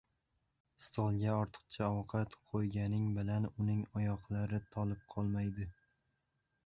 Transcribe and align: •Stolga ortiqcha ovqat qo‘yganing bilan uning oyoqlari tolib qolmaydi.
•Stolga 0.85 1.35
ortiqcha 1.41 1.89
ovqat 1.97 2.37
qo‘yganing 2.53 3.03
bilan 3.19 3.45
uning 3.51 3.85
oyoqlari 4.01 4.61
tolib 4.77 5.05
qolmaydi. 5.17 5.69